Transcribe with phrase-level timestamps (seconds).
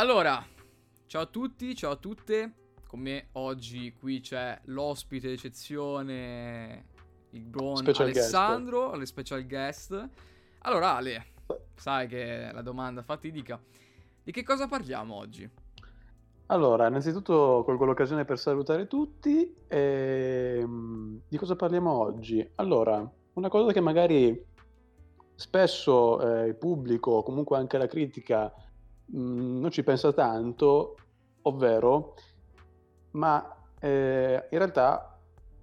[0.00, 0.42] Allora,
[1.04, 2.52] ciao a tutti, ciao a tutte.
[2.86, 6.86] Con me oggi qui c'è l'ospite d'eccezione,
[7.32, 10.08] il buon Special Alessandro, le special guest.
[10.60, 11.26] Allora Ale,
[11.74, 13.60] sai che è la domanda fatidica.
[14.22, 15.46] Di che cosa parliamo oggi?
[16.46, 19.54] Allora, innanzitutto colgo l'occasione per salutare tutti.
[19.68, 22.50] ehm, di cosa parliamo oggi?
[22.54, 24.46] Allora, una cosa che magari
[25.34, 28.50] spesso eh, il pubblico, o comunque anche la critica,
[29.12, 30.96] mh, non ci pensa tanto,
[31.42, 32.14] ovvero,
[33.12, 35.18] ma eh, in realtà,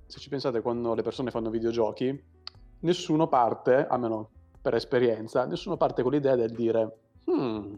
[0.06, 2.24] se ci pensate, quando le persone fanno videogiochi,
[2.80, 4.30] nessuno parte, almeno
[4.62, 7.76] per esperienza, nessuno parte con l'idea del dire, "Hmm,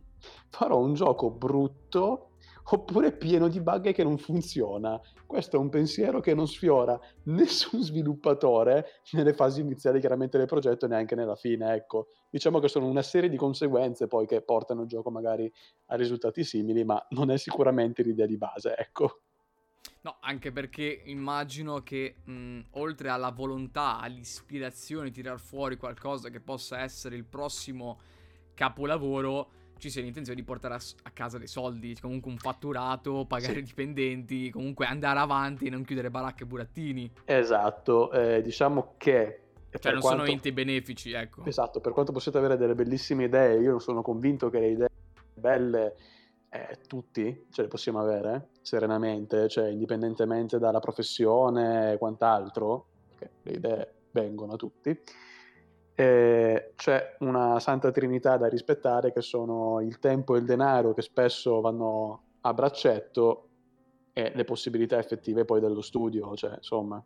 [0.49, 2.28] farò un gioco brutto
[2.71, 4.99] oppure pieno di bug che non funziona.
[5.25, 10.85] Questo è un pensiero che non sfiora nessun sviluppatore nelle fasi iniziali chiaramente del progetto
[10.85, 12.07] e neanche nella fine, ecco.
[12.29, 15.52] Diciamo che sono una serie di conseguenze poi che portano il gioco magari
[15.88, 19.22] a risultati simili, ma non è sicuramente l'idea di base, ecco.
[20.01, 26.39] No, anche perché immagino che mh, oltre alla volontà, all'ispirazione di tirar fuori qualcosa che
[26.39, 27.99] possa essere il prossimo
[28.53, 33.53] capolavoro, ci sia l'intenzione di portare a, a casa dei soldi, comunque un fatturato, pagare
[33.53, 33.59] Sì.
[33.59, 37.11] i dipendenti, comunque andare avanti e non chiudere baracche e burattini.
[37.25, 39.44] Esatto, eh, diciamo che...
[39.72, 41.45] Cioè non sono quanto- enti benefici, ecco.
[41.45, 44.89] Esatto, per quanto possiate avere delle bellissime idee, io sono convinto che le idee
[45.33, 45.95] belle
[46.50, 53.52] eh, tutti ce le possiamo avere serenamente, cioè indipendentemente dalla professione e quant'altro, perché le
[53.52, 55.00] idee vengono a tutti.
[56.00, 61.02] Eh, c'è una santa trinità da rispettare che sono il tempo e il denaro che
[61.02, 63.50] spesso vanno a braccetto
[64.14, 67.03] e le possibilità effettive poi dello studio, cioè insomma.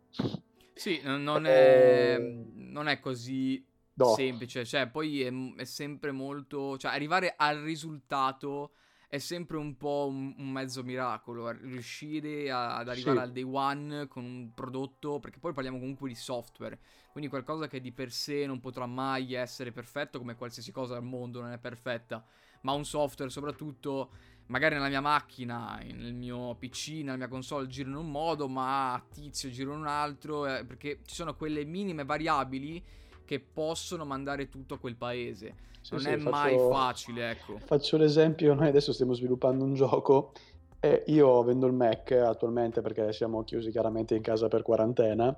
[0.74, 4.14] Sì, non, non è, Eh, non è così no.
[4.14, 6.76] semplice, cioè poi è, è sempre molto...
[6.78, 8.74] cioè arrivare al risultato
[9.14, 13.26] è sempre un po' un, un mezzo miracolo, riuscire a- ad arrivare Sì.
[13.26, 16.78] al day one con un prodotto, perché poi parliamo comunque di software,
[17.12, 21.04] quindi qualcosa che di per sé non potrà mai essere perfetto, come qualsiasi cosa al
[21.04, 22.24] mondo non è perfetta,
[22.62, 24.10] ma un software soprattutto
[24.46, 28.94] magari nella mia macchina, nel mio PC, nella mia console gira in un modo, ma
[28.94, 32.82] a tizio gira in un altro, eh, perché ci sono quelle minime variabili
[33.24, 35.54] che possono mandare tutto a quel paese.
[35.80, 37.58] Sì, non sì, è mai faccio- facile, ecco.
[37.64, 40.32] Faccio l'esempio, noi adesso stiamo sviluppando un gioco
[40.80, 45.34] e io vendo il Mac attualmente perché siamo chiusi chiaramente in casa per quarantena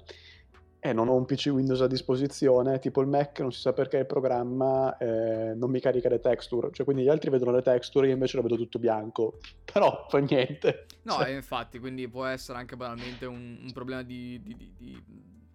[0.79, 3.97] e non ho un PC Windows a disposizione, tipo il Mac non si sa perché
[3.99, 8.07] il programma eh, non mi carica le texture, cioè quindi gli altri vedono le texture,
[8.07, 9.39] io invece lo vedo tutto bianco,
[9.73, 10.87] però fa niente.
[11.03, 15.03] No, Cioè, infatti, quindi può essere anche banalmente un, un problema di, di, di, di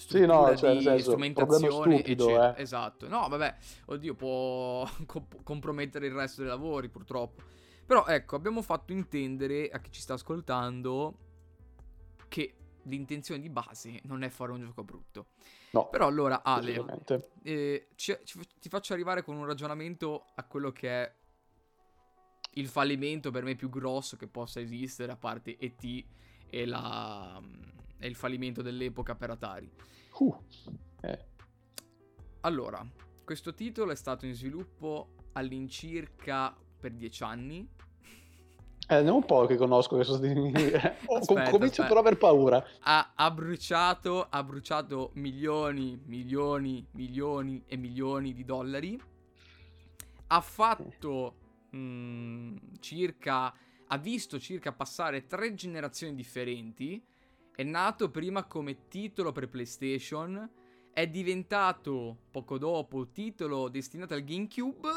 [0.07, 2.55] Sì, no, cioè, di senso, strumentazione, stupido, eccetera.
[2.55, 2.61] eh.
[2.61, 3.07] Esatto.
[3.07, 7.41] No, vabbè, oddio, può comp- compromettere il resto dei lavori, purtroppo.
[7.85, 11.17] Però, ecco, abbiamo fatto intendere a chi ci sta ascoltando
[12.27, 15.27] che l'intenzione di base non è fare un gioco brutto.
[15.71, 16.83] no, Però allora, Ale,
[17.43, 21.13] eh, ci- ci- ti faccio arrivare con un ragionamento a quello che è
[22.55, 26.05] il fallimento per me più grosso che possa esistere, a parte ET
[26.49, 27.41] e, la,
[28.01, 29.71] e il fallimento dell'epoca per Atari.
[30.17, 30.35] Uh,
[31.01, 31.25] eh,
[32.41, 32.85] Allora,
[33.23, 37.69] questo titolo è stato in sviluppo all'incirca per 10 anni.
[38.87, 40.33] eh, andiamo un po' che conosco che sono stati...
[41.05, 41.87] oh, Aspetta, comincio aspetta.
[41.87, 42.65] però a aver paura.
[42.81, 48.99] Ha, ha bruciato, ha bruciato milioni, milioni, milioni e milioni di dollari.
[50.27, 51.35] Ha fatto
[51.75, 53.53] mm, circa.
[53.87, 57.01] Ha visto circa passare tre generazioni differenti.
[57.61, 60.49] È nato prima come titolo per PlayStation.
[60.91, 64.89] È diventato poco dopo titolo destinato al GameCube.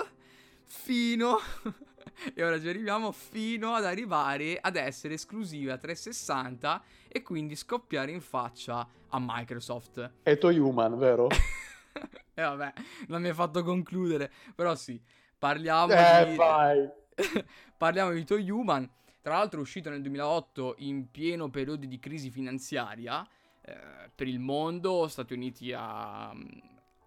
[0.64, 1.36] Fino.
[2.34, 3.12] e ora ci arriviamo.
[3.12, 10.12] Fino ad arrivare ad essere esclusiva 360 e quindi scoppiare in faccia a Microsoft.
[10.22, 11.26] È Toy Human, vero?
[12.32, 12.72] e vabbè,
[13.08, 14.32] non mi hai fatto concludere.
[14.54, 14.98] Però sì,
[15.38, 16.36] parliamo Eh, di.
[16.36, 16.90] vai.
[17.76, 18.90] parliamo di Toy Human.
[19.24, 23.26] Tra l'altro, è uscito nel 2008 in pieno periodo di crisi finanziaria
[23.62, 26.30] eh, per il mondo, Stati Uniti a,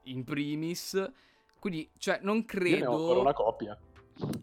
[0.05, 1.11] in primis.
[1.59, 2.75] Quindi, cioè, non Io credo.
[2.79, 3.79] ne ho ancora una copia.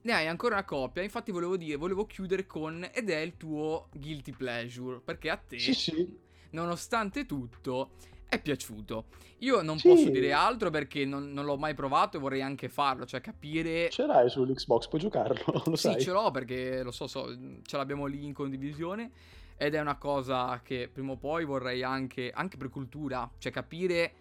[0.02, 1.02] Ne hai ancora una coppia.
[1.02, 2.88] Infatti, volevo dire, volevo chiudere con.
[2.94, 5.00] Ed è il tuo guilty pleasure.
[5.00, 6.16] Perché a te, Sì, sì.
[6.50, 7.90] nonostante tutto,
[8.34, 9.06] è piaciuto.
[9.38, 9.88] Io non Sì.
[9.88, 13.04] posso dire altro perché non, non l'ho mai provato e vorrei anche farlo.
[13.04, 13.90] Cioè, capire.
[13.90, 16.00] Ce l'hai sull'Xbox, puoi giocarlo, lo Sì, sai.
[16.00, 17.28] ce l'ho perché lo so, so,
[17.62, 19.10] ce l'abbiamo lì in condivisione.
[19.56, 24.12] Ed è una cosa che prima o poi vorrei anche, anche per cultura, cioè capire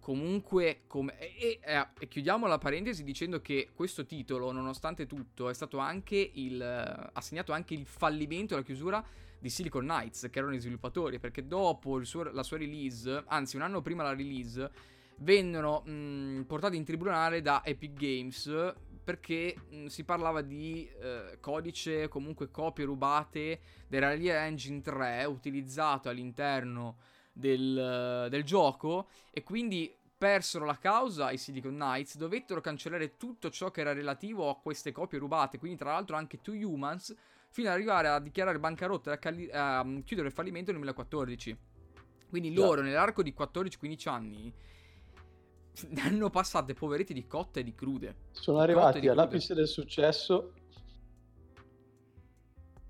[0.00, 1.18] comunque come...
[1.18, 6.30] E, e, e, chiudiamo la parentesi dicendo che questo titolo, nonostante tutto, è stato anche
[6.34, 6.62] il...
[6.62, 9.04] ha segnato anche il fallimento, la chiusura
[9.38, 13.62] di Silicon Knights, che erano i sviluppatori, perché dopo suo, la sua release, anzi un
[13.62, 14.70] anno prima la release,
[15.18, 22.08] vennero mh, portati in tribunale da Epic Games perché mh, si parlava di eh, codice,
[22.08, 26.98] comunque copie rubate dell'Unreal Engine 3 utilizzato all'interno
[27.32, 33.70] del, del gioco e quindi persero la causa i Silicon Knights, dovettero cancellare tutto ciò
[33.70, 37.14] che era relativo a queste copie rubate, quindi tra l'altro anche Two Humans,
[37.50, 40.80] fino ad arrivare a dichiarare bancarotta e a, calli- a mm, chiudere il fallimento nel
[40.80, 41.56] 2014.
[42.28, 42.90] Quindi loro, yeah.
[42.90, 44.52] nell'arco di 14-15 anni,
[45.88, 48.16] ne hanno passate poveretti di cotte e di crude.
[48.32, 50.52] Sono arrivati all'apice del successo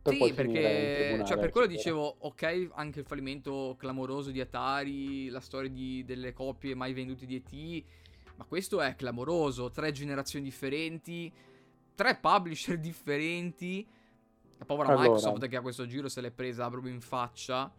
[0.08, 5.40] per sì, perché cioè, per quello dicevo, ok, anche il fallimento clamoroso di Atari, la
[5.40, 7.84] storia di, delle copie mai vendute di ET,
[8.36, 11.32] ma questo è clamoroso, tre generazioni differenti,
[11.94, 13.86] tre publisher differenti.
[14.58, 15.02] La povera allora.
[15.02, 17.72] Microsoft che a questo giro se l'è presa proprio in faccia.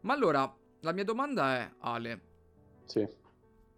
[0.00, 2.20] Ma allora, la mia domanda è, Ale.
[2.84, 3.06] Sì.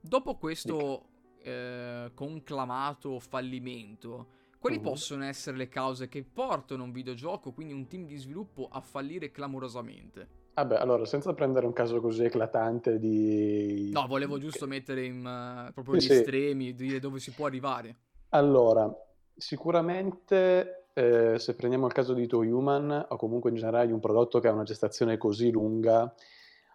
[0.00, 1.06] Dopo questo
[1.42, 4.82] eh, conclamato fallimento, quali uh-huh.
[4.82, 9.30] possono essere le cause che portano un videogioco, quindi un team di sviluppo, a fallire
[9.30, 10.44] clamorosamente?
[10.54, 13.90] Vabbè, allora, senza prendere un caso così eclatante di...
[13.92, 16.16] No, volevo giusto mettere in, uh, proprio sì, gli sì.
[16.16, 17.96] estremi, dire dove si può arrivare.
[18.30, 18.90] Allora,
[19.36, 24.00] sicuramente eh, se prendiamo il caso di To Human, o comunque in generale di un
[24.00, 26.10] prodotto che ha una gestazione così lunga,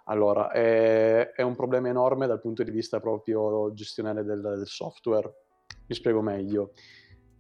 [0.06, 5.33] allora, è, è un problema enorme dal punto di vista proprio gestionale del, del software.
[5.88, 6.73] Mi spiego meglio.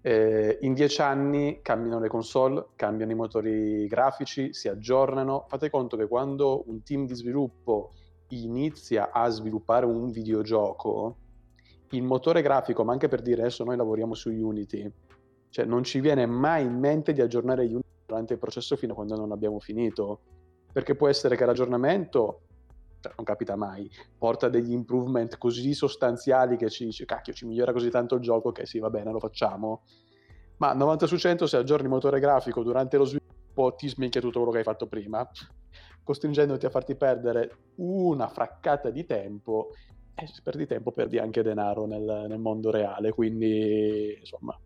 [0.01, 5.45] Eh, in dieci anni cambiano le console, cambiano i motori grafici, si aggiornano.
[5.49, 7.91] Fate conto che quando un team di sviluppo
[8.29, 11.17] inizia a sviluppare un videogioco,
[11.91, 14.91] il motore grafico, ma anche per dire adesso noi lavoriamo su Unity,
[15.51, 18.95] cioè non ci viene mai in mente di aggiornare Unity durante il processo fino a
[18.95, 20.21] quando non abbiamo finito.
[20.71, 22.43] Perché può essere che l'aggiornamento
[23.01, 27.73] cioè, non capita mai, porta degli improvement così sostanziali che ci dice, cacchio, ci migliora
[27.73, 29.83] così tanto il gioco che sì, va bene, lo facciamo.
[30.57, 34.37] Ma 90 su 100 se aggiorni il motore grafico durante lo sviluppo ti sminchia tutto
[34.37, 35.27] quello che hai fatto prima,
[36.03, 39.71] costringendoti a farti perdere una fraccata di tempo
[40.13, 44.57] e se perdi tempo perdi anche denaro nel, nel mondo reale, quindi insomma,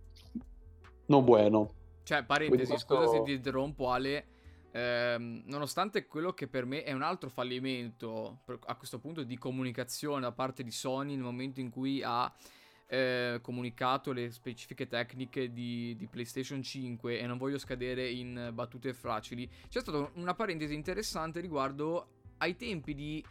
[1.07, 1.73] non buono.
[2.03, 2.95] Cioè, parentesi, questo...
[2.95, 4.27] scusa se ti interrompo Ale,
[4.71, 10.21] ehm, nonostante quello che per me è un altro fallimento a questo punto di comunicazione
[10.21, 12.31] da parte di Sony nel momento in cui ha
[12.87, 18.93] eh, comunicato le specifiche tecniche di, di, PlayStation 5 e non voglio scadere in battute
[18.93, 23.25] facili, c'è stata una parentesi interessante riguardo ai tempi di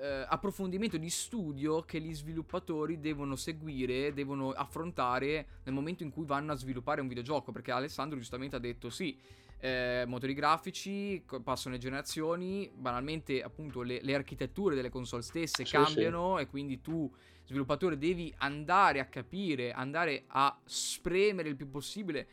[0.00, 6.24] eh, approfondimento di studio che gli sviluppatori devono seguire, devono affrontare nel momento in cui
[6.24, 9.18] vanno a sviluppare un videogioco, perché Alessandro giustamente ha detto sì,
[9.58, 15.72] eh, motori grafici, passano le generazioni, banalmente appunto le, le architetture delle console stesse sì,
[15.72, 16.42] cambiano sì.
[16.42, 17.12] e quindi tu
[17.44, 22.26] sviluppatore devi andare a capire, andare a spremere il più possibile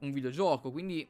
[0.00, 1.08] un videogioco, quindi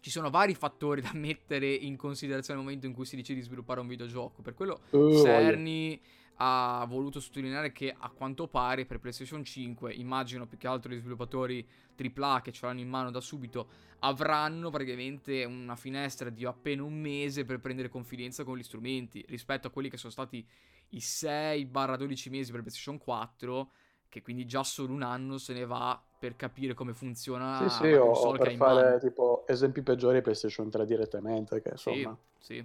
[0.00, 3.44] ci sono vari fattori da mettere in considerazione nel momento in cui si decide di
[3.44, 4.42] sviluppare un videogioco.
[4.42, 6.00] Per quello uh, Cerny
[6.42, 10.98] ha voluto sottolineare che a quanto pare per PlayStation 5, immagino più che altro gli
[10.98, 11.66] sviluppatori
[11.96, 13.68] AAA che ce l'hanno in mano da subito,
[14.00, 19.66] avranno praticamente una finestra di appena un mese per prendere confidenza con gli strumenti rispetto
[19.66, 20.46] a quelli che sono stati
[20.90, 23.70] i 6-12 mesi per PlayStation 4
[24.08, 27.90] che quindi già solo un anno se ne va per capire come funziona sì, sì,
[27.92, 28.98] la console per fare mano.
[28.98, 32.64] tipo esempi peggiori PlayStation 3 direttamente che insomma sì, sì.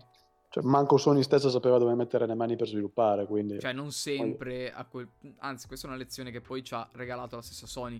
[0.49, 3.59] Cioè, manco Sony stessa sapeva dove mettere le mani per sviluppare, quindi...
[3.59, 5.05] Cioè, non sempre a quel...
[5.39, 7.99] Anzi, questa è una lezione che poi ci ha regalato la stessa Sony.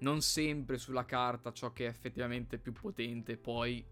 [0.00, 3.84] Non sempre sulla carta ciò che è effettivamente più potente poi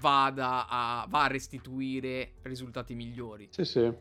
[0.00, 3.48] vada a, va a restituire risultati migliori.
[3.50, 3.80] Sì, sì.
[3.80, 3.94] Eh,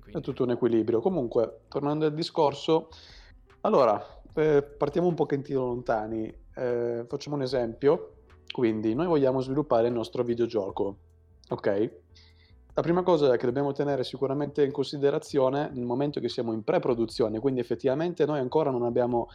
[0.00, 0.18] quindi...
[0.18, 1.00] È tutto un equilibrio.
[1.00, 2.88] Comunque, tornando al discorso,
[3.60, 6.32] allora, eh, partiamo un pochettino lontani.
[6.54, 8.14] Eh, facciamo un esempio.
[8.50, 10.96] Quindi, noi vogliamo sviluppare il nostro videogioco,
[11.48, 11.92] ok?
[12.74, 17.38] La prima cosa che dobbiamo tenere sicuramente in considerazione nel momento che siamo in pre-produzione,
[17.38, 19.28] quindi effettivamente noi ancora non abbiamo,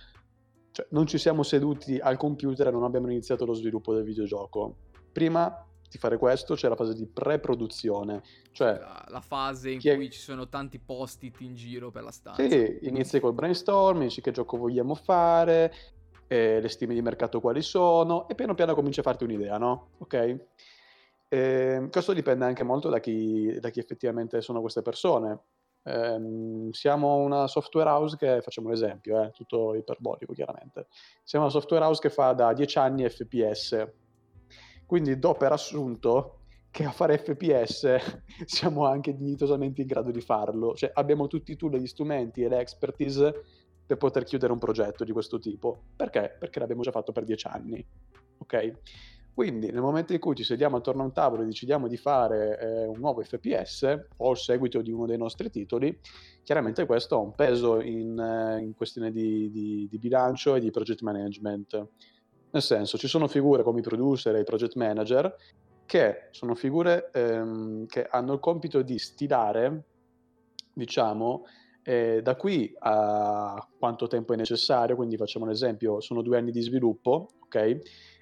[0.71, 4.75] cioè non ci siamo seduti al computer e non abbiamo iniziato lo sviluppo del videogioco.
[5.11, 10.07] Prima di fare questo c'è la fase di pre-produzione, cioè la, la fase in cui
[10.07, 10.09] è...
[10.09, 12.47] ci sono tanti post-it in giro per la stanza.
[12.47, 15.73] Sì, inizi col brainstorming, dici che gioco vogliamo fare,
[16.27, 19.89] eh, le stime di mercato quali sono e piano piano cominci a farti un'idea, no?
[19.99, 20.39] Ok?
[21.27, 25.39] Eh, questo dipende anche molto da chi, da chi, effettivamente sono queste persone.
[25.83, 30.87] ehm, siamo una software house che, facciamo un esempio, eh, tutto iperbolico chiaramente,
[31.23, 33.87] siamo una software house che fa da 10 anni FPS,
[34.85, 36.39] quindi do per assunto
[36.71, 37.95] che a fare FPS
[38.45, 42.49] siamo anche dignitosamente in grado di farlo, cioè abbiamo tutti i tool gli strumenti e
[42.49, 43.43] le expertise
[43.85, 45.83] per poter chiudere un progetto di questo tipo.
[45.95, 46.35] Perché?
[46.37, 47.85] Perché l'abbiamo già fatto per 10 anni,
[48.39, 48.73] ok?
[49.35, 52.57] Quindi nel momento in cui ci sediamo attorno a un tavolo e decidiamo di fare
[52.57, 55.99] eh, un nuovo FPS o il seguito di uno dei nostri titoli,
[56.41, 60.71] chiaramente questo ha un peso in, eh, in questione di, di, di, bilancio e di
[60.71, 61.87] project management.
[62.55, 65.35] Nel senso, ci sono figure come i producer e i project manager
[65.85, 69.83] che sono figure ehm, che hanno il compito di stilare,
[70.71, 71.43] diciamo,
[71.83, 76.51] eh, da qui a quanto tempo è necessario, quindi facciamo un esempio, sono due anni
[76.51, 77.79] di sviluppo, ok?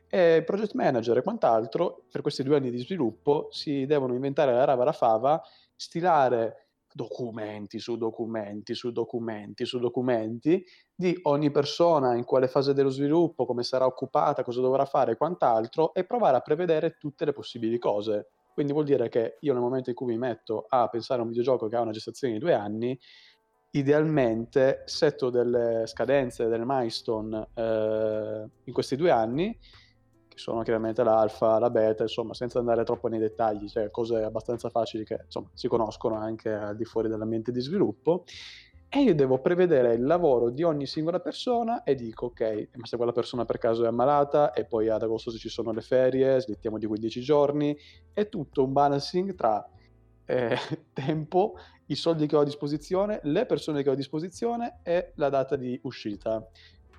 [0.10, 4.64] E project manager e quant'altro, per questi due anni di sviluppo, si devono inventare la
[4.64, 5.40] rava la fava,
[5.76, 6.63] stilare
[6.94, 10.64] documenti su documenti su documenti su documenti
[10.96, 15.18] di ogni persona, in quale fase dello sviluppo, come sarà occupata, cosa dovrà fare e
[15.18, 18.28] quant'altro, e provare a prevedere tutte le possibili cose.
[18.54, 21.30] Quindi vuol dire che io nel momento in cui mi metto a pensare a un
[21.30, 22.98] videogioco che ha una gestazione di due anni,
[23.72, 29.58] idealmente setto delle scadenze, delle milestone eh, in questi due anni
[30.34, 34.70] che sono chiaramente l'alfa, la beta, insomma, senza andare troppo nei dettagli, cioè cose abbastanza
[34.70, 38.26] facili che insomma, si conoscono anche al di fuori dell'ambiente di sviluppo.
[38.90, 42.96] E io devo prevedere il lavoro di ogni singola persona e dico, ok, ma se
[42.96, 46.40] quella persona per caso è ammalata e poi ad agosto se ci sono le ferie,
[46.40, 47.76] slittiamo di 15 giorni,
[48.14, 49.68] è tutto un balancing tra
[50.26, 50.58] eh,
[50.94, 51.56] tempo,
[51.88, 55.56] i soldi che ho a disposizione, le persone che ho a disposizione e la data
[55.56, 56.48] di uscita.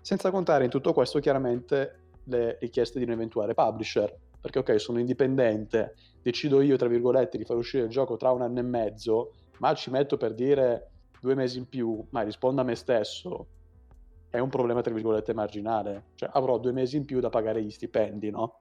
[0.00, 4.14] Senza contare in tutto questo chiaramente le richieste di un eventuale publisher.
[4.40, 8.42] Perché ok, sono indipendente, decido io, tra virgolette, di far uscire il gioco tra un
[8.42, 12.64] anno e mezzo, ma ci metto per dire due mesi in più, ma rispondo a
[12.64, 13.46] me stesso,
[14.28, 16.08] è un problema, tra virgolette, marginale.
[16.16, 18.60] Cioè, avrò due mesi in più da pagare gli stipendi, no?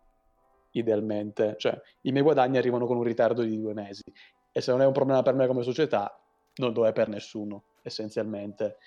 [0.72, 1.56] Idealmente.
[1.58, 4.04] Cioè, i miei guadagni arrivano con un ritardo di due mesi.
[4.52, 6.16] E se non è un problema per me come società,
[6.58, 8.78] non lo è per nessuno, essenzialmente.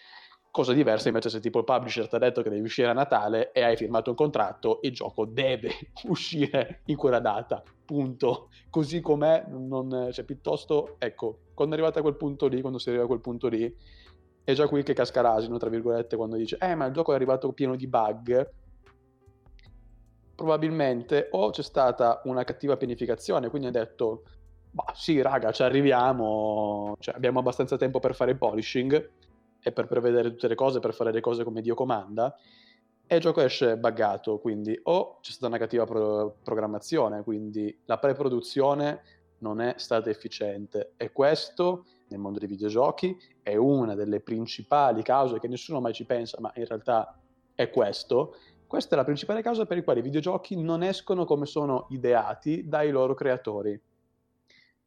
[0.57, 3.53] Cosa diversa invece se tipo il publisher ti ha detto che devi uscire a Natale
[3.53, 5.69] e hai firmato un contratto, il gioco deve
[6.09, 8.49] uscire in quella data, punto.
[8.71, 12.89] Così com'è, non, cioè piuttosto, ecco, quando è arrivato a quel punto lì, quando si
[12.89, 13.71] arriva a quel punto lì,
[14.45, 17.17] è già qui che casca l'asino, tra virgolette, quando dice, eh ma il gioco è
[17.17, 18.51] arrivato pieno di bug,
[20.35, 24.23] probabilmente o c'è stata una cattiva pianificazione, quindi ha detto,
[24.71, 29.11] bah sì raga, ci arriviamo, cioè, abbiamo abbastanza tempo per fare il polishing,
[29.67, 32.33] e per prevedere tutte le cose, per fare le cose come Dio comanda,
[33.05, 37.99] e il gioco esce buggato, quindi o c'è stata una cattiva pro- programmazione, quindi la
[37.99, 39.03] pre-produzione
[39.39, 45.41] non è stata efficiente e questo nel mondo dei videogiochi è una delle principali cause
[45.41, 47.19] che nessuno mai ci pensa, ma in realtà
[47.53, 48.37] è questo.
[48.69, 52.69] Questa è la principale causa per la quale i videogiochi non escono come sono ideati
[52.69, 53.81] dai loro creatori.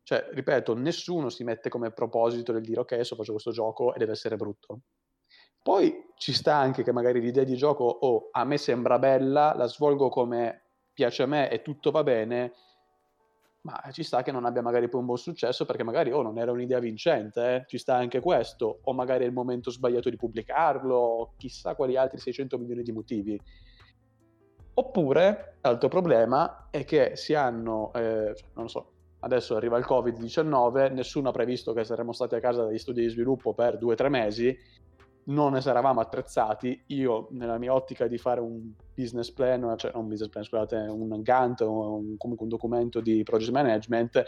[0.09, 3.99] Cioè, ripeto, nessuno si mette come proposito del dire ok, adesso faccio questo gioco e
[3.99, 4.79] deve essere brutto.
[5.61, 9.67] Poi ci sta anche che magari l'idea di gioco, oh, a me sembra bella, la
[9.67, 10.63] svolgo come
[10.93, 12.53] piace a me e tutto va bene,
[13.61, 16.39] ma ci sta che non abbia magari poi un buon successo perché magari oh, non
[16.39, 17.63] era un'idea vincente, eh?
[17.67, 22.17] ci sta anche questo, o magari è il momento sbagliato di pubblicarlo, chissà quali altri
[22.17, 23.39] 600 milioni di motivi.
[24.73, 31.29] Oppure, l'altro problema è che si hanno, eh, non so, adesso arriva il Covid-19, nessuno
[31.29, 34.09] ha previsto che saremmo stati a casa dagli studi di sviluppo per due o tre
[34.09, 34.57] mesi,
[35.25, 36.83] non ne eravamo attrezzati.
[36.87, 40.75] Io, nella mia ottica di fare un business plan, cioè non un business plan, scusate,
[40.75, 44.23] un Gantt, un, comunque un documento di project management,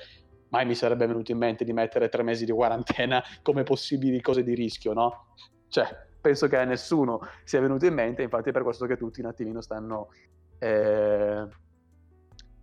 [0.49, 4.43] mai mi sarebbe venuto in mente di mettere tre mesi di quarantena come possibili cose
[4.43, 5.27] di rischio, no?
[5.69, 5.87] Cioè,
[6.19, 9.27] penso che a nessuno sia venuto in mente, infatti è per questo che tutti un
[9.27, 10.09] attimino stanno...
[10.59, 11.47] Eh,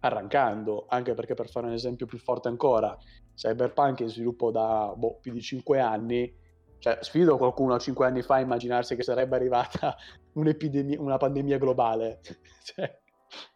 [0.00, 2.96] arrancando, anche perché per fare un esempio più forte ancora,
[3.34, 6.32] Cyberpunk è in sviluppo da boh, più di 5 anni,
[6.78, 9.96] cioè sfido qualcuno a 5 anni fa a immaginarsi che sarebbe arrivata
[10.34, 12.20] una pandemia globale,
[12.62, 13.00] cioè,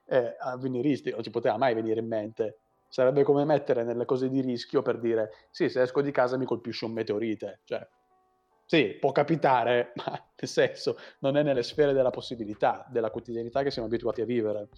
[0.06, 2.58] eh, avveniristi, non ci poteva mai venire in mente.
[2.88, 6.44] Sarebbe come mettere nelle cose di rischio per dire, sì, se esco di casa mi
[6.44, 7.88] colpisce un meteorite, cioè,
[8.66, 13.70] sì, può capitare, ma nel senso non è nelle sfere della possibilità, della quotidianità che
[13.70, 14.68] siamo abituati a vivere.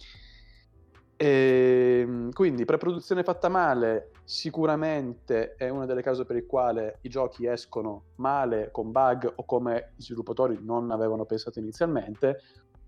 [1.16, 7.08] E, ehm, quindi preproduzione fatta male sicuramente è una delle cause per le quali i
[7.08, 12.40] giochi escono male con bug o come i sviluppatori non avevano pensato inizialmente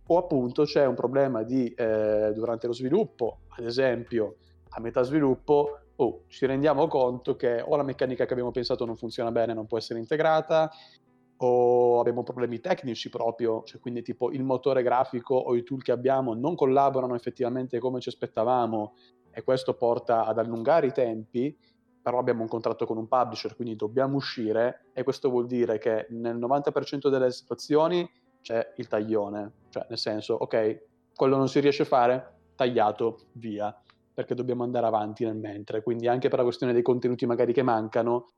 [0.08, 4.36] o appunto c'è un problema di, eh, durante lo sviluppo ad esempio
[4.70, 8.96] a metà sviluppo oh, ci rendiamo conto che o la meccanica che abbiamo pensato non
[8.96, 10.70] funziona bene, non può essere integrata,
[11.38, 15.92] o abbiamo problemi tecnici proprio, cioè quindi tipo il motore grafico o i tool che
[15.92, 18.94] abbiamo non collaborano effettivamente come ci aspettavamo
[19.30, 21.54] e questo porta ad allungare i tempi,
[22.00, 26.06] però abbiamo un contratto con un publisher, quindi dobbiamo uscire e questo vuol dire che
[26.10, 28.08] nel 90% delle situazioni
[28.40, 33.76] c'è il taglione, cioè nel senso, ok, quello non si riesce a fare, tagliato, via,
[34.14, 37.62] perché dobbiamo andare avanti nel mentre, quindi anche per la questione dei contenuti magari che
[37.62, 38.28] mancano,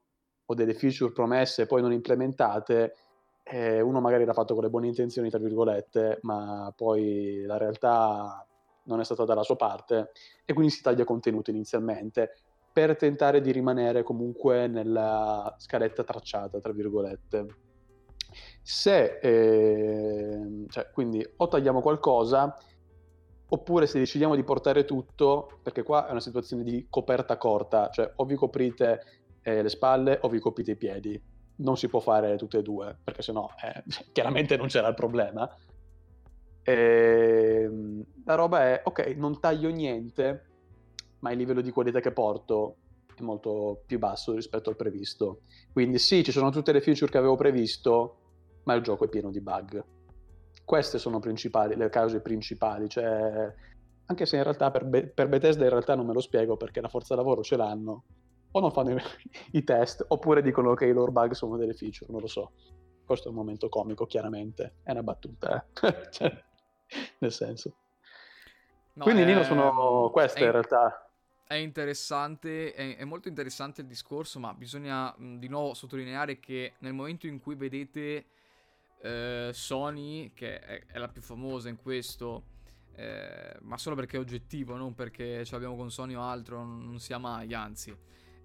[0.51, 2.95] o delle feature promesse poi non implementate,
[3.43, 8.47] eh, uno magari l'ha fatto con le buone intenzioni, tra virgolette, ma poi la realtà
[8.85, 10.13] non è stata dalla sua parte
[10.45, 12.39] e quindi si taglia contenuto inizialmente
[12.73, 17.47] per tentare di rimanere comunque nella scaletta tracciata, tra virgolette.
[18.63, 22.57] Se, eh, cioè, quindi o tagliamo qualcosa,
[23.51, 28.13] oppure se decidiamo di portare tutto, perché qua è una situazione di coperta corta, cioè
[28.17, 29.03] o vi coprite
[29.49, 31.21] eh, le spalle o vi coprite i piedi.
[31.57, 35.49] Non si può fare tutte e due, perché sennò eh, chiaramente non c'era il problema.
[36.63, 40.45] E, ehm, la roba è, ok, non taglio niente,
[41.21, 42.77] ma il livello di qualità che porto
[43.17, 45.41] è molto più basso rispetto al previsto.
[45.73, 48.19] Quindi sì, ci sono tutte le feature che avevo previsto,
[48.65, 49.83] ma il gioco è pieno di bug.
[50.63, 53.51] Queste sono le cause principali, cioè,
[54.05, 56.83] anche se in realtà per, Be- per Bethesda in realtà non me lo spiego perché
[56.83, 58.05] la forza lavoro ce l'hanno,
[58.53, 59.03] o non fanno i,
[59.53, 62.53] i test, oppure dicono che i loro bug sono delle feature, non lo so.
[63.05, 64.75] Questo è un momento comico, chiaramente.
[64.83, 66.09] È una battuta, eh?
[66.11, 66.45] cioè,
[67.19, 67.75] nel senso.
[68.95, 71.11] No, Quindi, Nino, sono queste è, in realtà.
[71.47, 76.75] È interessante, è, è, molto interessante il discorso, ma bisogna mh, di nuovo sottolineare che
[76.81, 78.27] nel momento in cui vedete
[79.01, 82.43] eh, Sony, che è, è, la più famosa in questo,
[82.95, 86.85] eh, ma solo perché è oggettivo, non perché ce l'abbiamo con Sony o altro, non,
[86.85, 87.97] non sia mai, anzi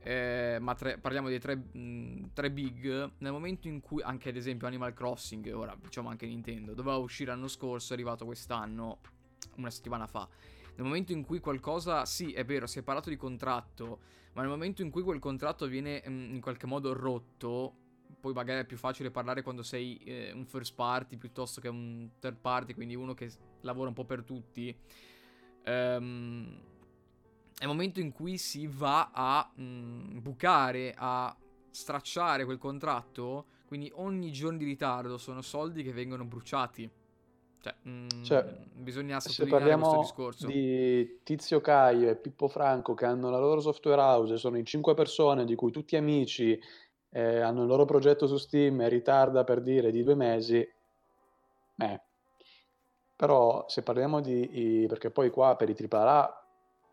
[0.03, 4.35] eh, ma tre, parliamo dei tre, mh, tre, big, nel momento in cui anche ad
[4.35, 8.99] esempio Animal Crossing, ora diciamo anche Nintendo, doveva uscire l'anno scorso, è arrivato quest'anno,
[9.55, 10.27] una settimana fa.
[10.75, 13.99] Nel momento in cui qualcosa, sì è vero, si è parlato di contratto,
[14.33, 17.77] ma nel momento in cui quel contratto viene mh, in qualche modo rotto,
[18.19, 22.09] poi magari è più facile parlare quando sei eh, un first party piuttosto che un
[22.19, 24.75] third party, quindi uno che lavora un po' per tutti.
[25.63, 26.71] Ehm
[27.57, 31.35] è il momento in cui si va a mh, mm, bucare, a
[31.69, 33.45] stracciare quel contratto.
[33.65, 36.89] Quindi ogni giorno di ritardo sono soldi che vengono bruciati.
[37.61, 40.47] Cioè, mh, mm, cioè bisogna sottolineare questo discorso.
[40.47, 44.93] di Tizio Caio e Pippo Franco che hanno la loro software house, sono in cinque
[44.93, 46.59] persone di cui tutti amici,
[47.09, 50.57] eh, hanno il loro progetto su Steam e ritarda per dire di due mesi.
[51.77, 52.01] Eh.
[53.15, 54.85] Però se parliamo di...
[54.87, 56.42] perché poi qua per i AAA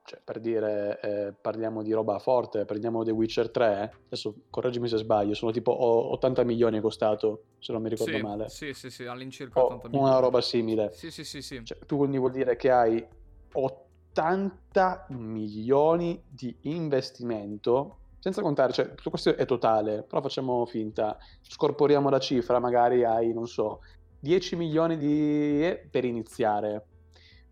[0.04, 4.96] cioè, per dire, eh, parliamo di roba forte, prendiamo The Witcher 3, adesso correggimi se
[4.96, 5.72] sbaglio, sono tipo
[6.12, 8.48] 80 milioni è costato, se non mi ricordo sì, male.
[8.48, 10.10] Sì, sì, sì, all'incirca 80 milioni.
[10.10, 10.90] Una roba simile.
[10.92, 11.64] Sì, sì, sì, sì.
[11.64, 13.06] Cioè, tu quindi vuol dire che hai
[13.52, 22.08] 80 milioni di investimento, senza contare, cioè, tutto questo è totale, però facciamo finta, scorporiamo
[22.10, 23.80] la cifra, magari hai, non so,
[24.18, 25.64] 10 milioni di...
[25.64, 26.86] Eh, per iniziare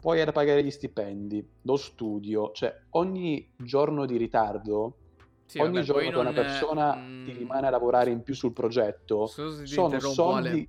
[0.01, 4.97] poi da pagare gli stipendi, lo studio, cioè ogni giorno di ritardo,
[5.45, 7.25] sì, ogni vabbè, giorno che una persona mm...
[7.25, 10.69] ti rimane a lavorare in più sul progetto, sono soldi Ale.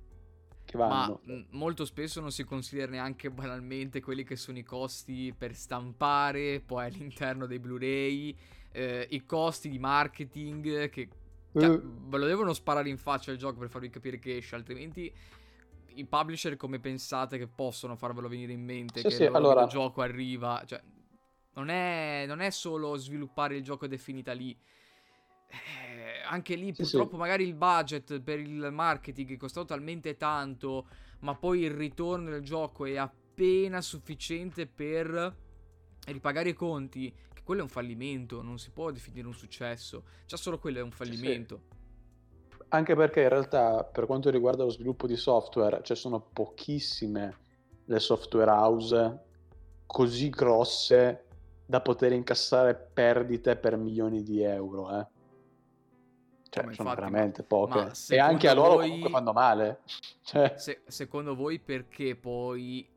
[0.64, 1.20] che vanno.
[1.22, 6.60] Ma molto spesso non si considera neanche banalmente quelli che sono i costi per stampare,
[6.60, 8.36] poi all'interno dei Blu-ray,
[8.72, 11.08] eh, i costi di marketing che...
[11.52, 12.08] Cioè, uh.
[12.08, 15.12] ve lo devono sparare in faccia il gioco per farvi capire che esce, altrimenti
[15.94, 19.66] i publisher come pensate che possono farvelo venire in mente sì, che sì, il allora...
[19.66, 20.62] gioco arriva?
[20.66, 20.80] Cioè,
[21.54, 24.56] non è, non è, solo sviluppare il gioco ed è finita lì.
[25.48, 30.86] Eh, anche lì sì, purtroppo magari il budget per il marketing è costato talmente tanto,
[31.20, 35.36] ma poi il ritorno del gioco è appena sufficiente per
[36.06, 40.04] ripagare i conti, che quello è un fallimento, non si può definire un successo.
[40.26, 41.78] Già solo quello è un fallimento.
[42.72, 47.36] Anche perché in realtà per quanto riguarda lo sviluppo di software, ci cioè sono pochissime
[47.84, 49.24] le software house
[49.86, 51.24] così grosse
[51.66, 54.98] da poter incassare perdite per milioni di euro.
[54.98, 55.06] Eh.
[56.48, 57.92] Cioè, sono infatti, veramente poche.
[58.08, 58.86] E anche a loro voi...
[58.86, 59.80] comunque fanno male.
[60.22, 60.54] Cioè...
[60.56, 62.88] Se, secondo voi perché poi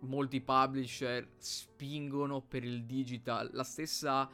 [0.00, 3.50] molti publisher spingono per il digital?
[3.52, 4.28] La stessa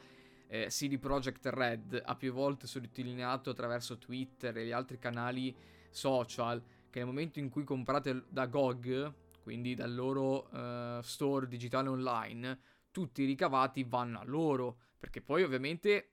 [0.53, 5.55] eh, CD Projekt Red ha più volte sottolineato attraverso Twitter e gli altri canali
[5.89, 6.61] social
[6.91, 12.59] che nel momento in cui comprate da GOG, quindi dal loro uh, store digitale online,
[12.91, 16.11] tutti i ricavati vanno a loro Perché poi ovviamente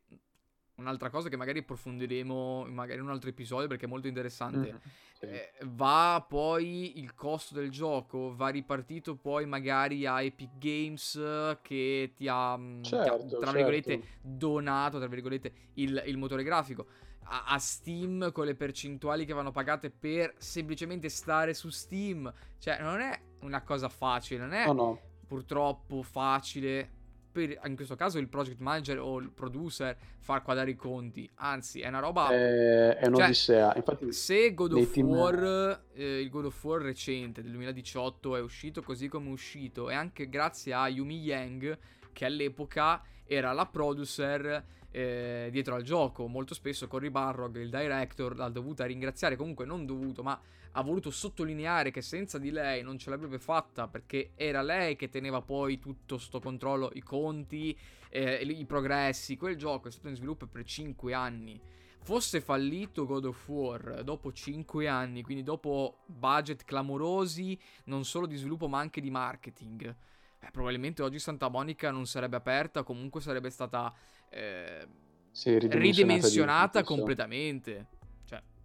[0.81, 4.73] un'altra cosa che magari approfondiremo magari in un altro episodio perché è molto interessante.
[4.73, 4.77] Mm,
[5.19, 5.27] sì.
[5.27, 12.12] eh, va poi il costo del gioco, va ripartito poi magari a Epic Games che
[12.16, 13.53] ti ha, certo, ti ha tra certo.
[13.53, 14.19] virgolette, certo.
[14.23, 16.87] donato tra virgolette, il, il motore grafico.
[17.33, 22.33] A, a, Steam con le percentuali che vanno pagate per semplicemente stare su Steam.
[22.59, 25.01] Cioè, non è una cosa facile, non è no, no.
[25.27, 26.99] purtroppo facile
[27.31, 31.81] per, in questo caso il project manager o il producer far quadrare i conti, anzi
[31.81, 32.29] è una roba...
[32.29, 33.69] È, è un'odissea.
[33.69, 35.07] Cioè, Infatti, se God of team...
[35.09, 39.90] War, eh, il God of War recente del 2018 è uscito così come è uscito
[39.90, 41.79] e anche grazie a Yumi Yang
[42.12, 48.37] che all'epoca era la producer eh, dietro al gioco, molto spesso Cory Barrog, il director,
[48.37, 50.40] l'ha dovuta ringraziare, comunque non dovuto, ma
[50.72, 55.09] ha voluto sottolineare che senza di lei non ce l'avrebbe fatta perché era lei che
[55.09, 57.76] teneva poi tutto sto controllo, i conti,
[58.09, 59.37] eh, i progressi.
[59.37, 61.61] Quel gioco è stato in sviluppo per 5 anni.
[62.03, 68.37] Fosse fallito God of War dopo 5 anni, quindi dopo budget clamorosi, non solo di
[68.37, 69.94] sviluppo ma anche di marketing,
[70.42, 73.92] eh, probabilmente oggi Santa Monica non sarebbe aperta, comunque sarebbe stata
[74.31, 74.87] eh,
[75.31, 77.87] sì, ridimensionata, completamente.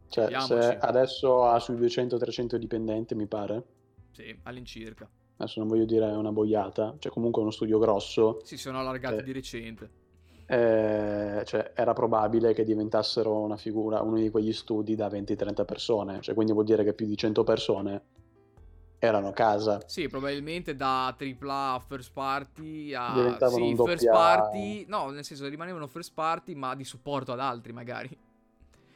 [0.07, 0.31] Cioè,
[0.79, 3.63] adesso ha sui 200-300 dipendenti, mi pare.
[4.11, 5.09] Sì, all'incirca.
[5.37, 8.39] Adesso non voglio dire una boiata, cioè comunque uno studio grosso.
[8.43, 9.89] Si sono allargati eh, di recente.
[10.45, 16.21] Eh, cioè, era probabile che diventassero una figura, uno di quegli studi da 20-30 persone,
[16.21, 18.01] cioè, quindi vuol dire che più di 100 persone
[19.05, 19.81] erano a casa.
[19.85, 25.47] Sì, probabilmente da AAA a first party a Diventavano sì, first party, no, nel senso
[25.47, 28.09] rimanevano first party, ma di supporto ad altri magari.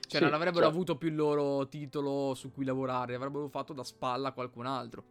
[0.10, 0.74] Cioè, sì, non avrebbero cioè...
[0.74, 5.04] avuto più il loro titolo su cui lavorare, avrebbero fatto da spalla a qualcun altro.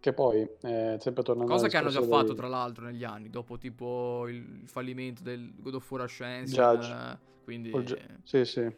[0.00, 2.08] Che poi, eh, sempre tornando Cosa che hanno già dei...
[2.08, 6.80] fatto, tra l'altro, negli anni, dopo tipo il fallimento del God of War Ascension.
[6.80, 7.70] Eh, quindi...
[7.84, 8.74] Gi- sì, sì.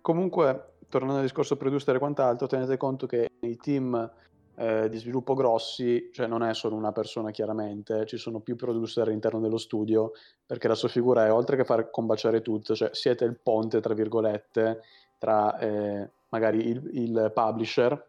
[0.00, 4.10] Comunque, tornando al discorso producer e quant'altro, tenete conto che i team
[4.58, 9.06] eh, di sviluppo grossi, cioè non è solo una persona chiaramente, ci sono più producer
[9.06, 10.12] all'interno dello studio,
[10.44, 13.94] perché la sua figura è, oltre che far combaciare tutto, cioè siete il ponte, tra
[13.94, 14.82] virgolette,
[15.16, 18.04] tra eh, magari il, il publisher,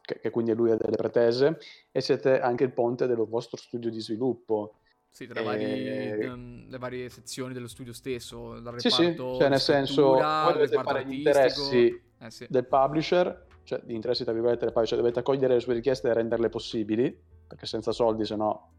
[0.00, 1.58] che, che, quindi lui ha delle pretese,
[1.90, 4.74] e siete anche il ponte del vostro studio di sviluppo.
[5.10, 5.42] Sì, tra e...
[5.42, 9.16] vari, um, le varie sezioni dello studio stesso, dal reparto sì, sì.
[9.16, 12.46] Cioè, nel senso, voi dovete fare gli interessi eh, sì.
[12.48, 16.14] del publisher, cioè di interessi tra virgolette del publisher, dovete accogliere le sue richieste e
[16.14, 17.14] renderle possibili,
[17.46, 18.70] perché senza soldi se no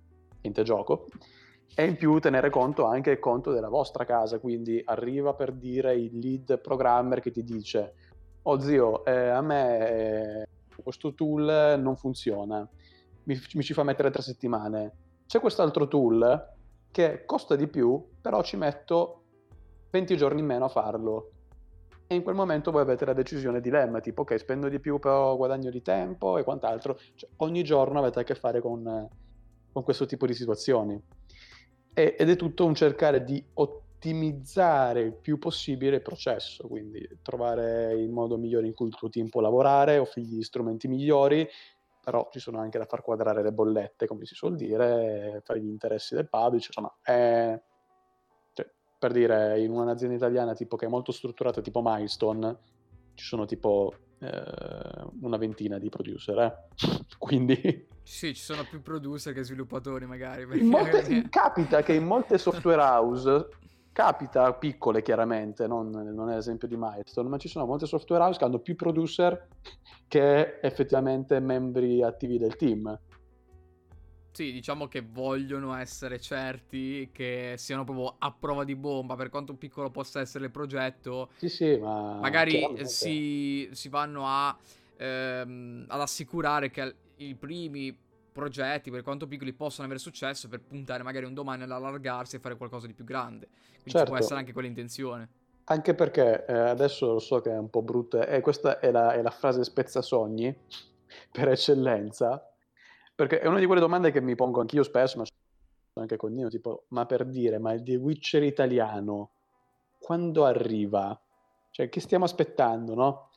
[0.41, 1.05] niente gioco
[1.75, 5.93] e in più tenere conto anche il conto della vostra casa, quindi arriva per dire
[5.93, 7.93] il lead programmer che ti dice
[8.41, 10.47] oh zio, eh, a me eh,
[10.81, 12.67] questo tool non funziona,
[13.25, 14.93] mi, mi ci fa mettere tre settimane,
[15.27, 16.53] c'è quest'altro tool
[16.89, 19.21] che costa di più, però ci metto
[19.91, 21.31] 20 giorni in meno a farlo.
[22.11, 25.37] E in quel momento voi avete la decisione dilemma, tipo ok, spendo di più però
[25.37, 26.97] guadagno di tempo e quant'altro.
[27.13, 29.07] Cioè, ogni giorno avete a che fare con,
[29.71, 30.99] con questo tipo di situazioni
[31.93, 38.09] ed è tutto un cercare di ottimizzare il più possibile il processo, quindi trovare il
[38.09, 41.47] modo migliore in cui il tuo team può lavorare, offrirgli gli strumenti migliori,
[42.03, 45.67] però ci sono anche da far quadrare le bollette, come si suol dire, fare gli
[45.67, 47.61] interessi del publisher, insomma, è...
[48.99, 52.57] per dire, in un'azienda italiana tipo che è molto strutturata, tipo Milestone,
[53.15, 56.53] ci sono tipo eh, una ventina di producer, eh?
[57.17, 57.87] quindi...
[58.03, 60.45] Sì, ci sono più producer che sviluppatori magari.
[60.45, 60.63] Perché...
[60.63, 61.25] Molte...
[61.31, 63.47] capita che in molte software house,
[63.93, 68.37] capita piccole chiaramente, non, non è l'esempio di Milestone, ma ci sono molte software house
[68.37, 69.47] che hanno più producer
[70.09, 72.99] che effettivamente membri attivi del team.
[74.31, 79.53] Sì, diciamo che vogliono essere certi che siano proprio a prova di bomba, per quanto
[79.55, 81.29] piccolo possa essere il progetto.
[81.37, 82.19] Sì, sì, ma...
[82.19, 84.55] Magari si, si, vanno a,
[84.97, 87.97] ehm, ad assicurare che i primi
[88.31, 92.39] progetti, per quanto piccoli, possano avere successo per puntare magari un domani ad allargarsi e
[92.39, 93.47] fare qualcosa di più grande.
[93.47, 93.99] Quindi certo.
[93.99, 95.29] ci può essere anche quell'intenzione.
[95.65, 99.13] Anche perché eh, adesso lo so che è un po' brutta, e questa è la,
[99.13, 100.55] è la frase spezzasogni
[101.31, 102.48] per eccellenza,
[103.19, 105.25] perché è una di quelle domande che mi pongo anch'io spesso, ma
[105.95, 109.31] anche con Nino, tipo, ma per dire, ma il The Witcher italiano,
[109.99, 111.19] quando arriva?
[111.69, 113.31] Cioè, che stiamo aspettando, no?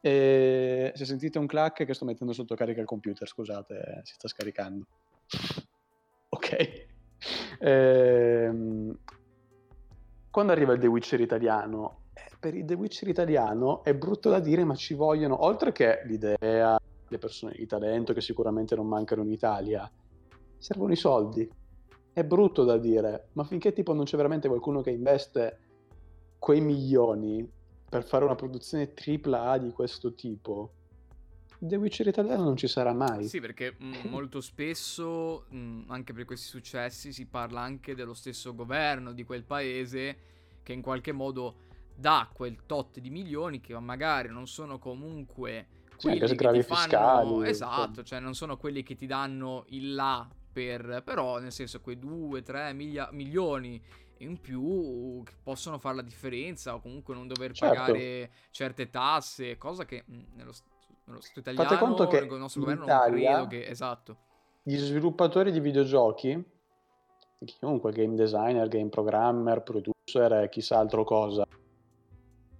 [0.00, 4.26] E se sentite un clack che sto mettendo sotto carica il computer, scusate, si sta
[4.26, 4.84] scaricando.
[6.30, 6.86] ok.
[7.60, 8.98] Ehm,
[10.28, 12.06] quando arriva il The Witcher italiano?
[12.14, 16.02] Eh, per il The Witcher italiano è brutto da dire, ma ci vogliono, oltre che
[16.04, 16.77] l'idea,
[17.08, 19.90] le persone di talento che sicuramente non mancano in Italia,
[20.56, 21.48] servono i soldi.
[22.12, 25.58] è brutto da dire, ma finché tipo non c'è veramente qualcuno che investe
[26.38, 27.48] quei milioni
[27.88, 30.72] per fare una produzione AAA di questo tipo,
[31.60, 33.26] The Witcher italiano non ci sarà mai.
[33.26, 38.54] Sì, perché mh, molto spesso, mh, anche per questi successi, si parla anche dello stesso
[38.54, 40.16] governo di quel paese
[40.62, 45.66] che in qualche modo dà quel tot di milioni che magari non sono comunque
[46.00, 46.62] quelli sì, che ti fanno...
[46.62, 51.02] Fiscali, esatto, cioè non sono quelli che ti danno il là per...
[51.04, 53.08] però nel senso quei 2-3 miglia...
[53.12, 53.82] milioni
[54.18, 57.74] in più che possono fare la differenza o comunque non dover certo.
[57.74, 60.52] pagare certe tasse, cosa che mh, nello,
[61.04, 63.66] nello Stato italiano, Fate conto che nel nostro governo non credo che...
[63.66, 64.16] Esatto.
[64.62, 66.44] Gli sviluppatori di videogiochi,
[67.44, 71.46] chiunque, game designer, game programmer, producer, chissà altro cosa,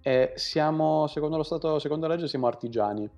[0.01, 3.09] eh, siamo, secondo lo Stato, secondo la legge, siamo artigiani.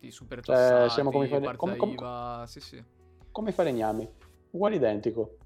[0.00, 1.56] Sì, super cioè, tassati, cioè, siamo come i fale...
[1.56, 2.82] come, come, sì, sì.
[3.32, 4.08] come i falegnami,
[4.50, 5.38] uguale identico.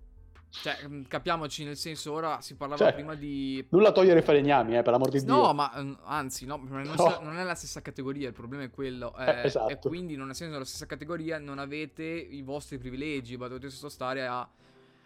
[0.53, 3.65] Cioè, mm, capiamoci, nel senso, ora si parlava cioè, prima di...
[3.71, 5.35] Nulla togliere i falegnami, eh, per l'amor di no, Dio.
[5.35, 7.19] No, ma mm, anzi, no, non, no.
[7.23, 9.17] non, è la stessa categoria, il problema è quello.
[9.17, 9.73] Eh, eh, esatto.
[9.73, 14.27] E quindi, non essendo la stessa categoria, non avete i vostri privilegi, ma dovete sottostare
[14.27, 14.47] a,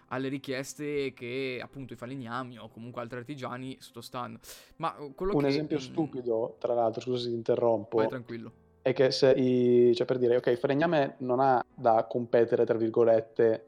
[0.09, 4.41] alle richieste che, appunto, i falegnami o comunque altri artigiani sottostanno.
[4.77, 5.47] Ma uh, quello Un che...
[5.47, 7.99] esempio stupido, tra l'altro, scusa se ti interrompo.
[7.99, 8.53] Vai tranquillo.
[8.87, 9.92] È che se i...
[9.96, 13.66] cioè per dire, ok, il falegname non ha da competere, tra virgolette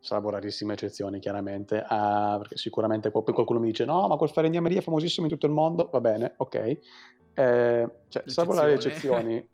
[0.00, 4.82] salvo rarissime eccezioni chiaramente, uh, perché sicuramente qualcuno mi dice no, ma quel falegnameria è
[4.82, 9.46] famosissimo in tutto il mondo, va bene, ok, eh, cioè, salvo le eccezioni,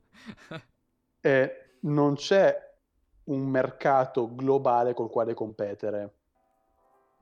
[1.23, 2.57] eh, non c'è
[3.25, 6.15] un mercato globale col quale competere.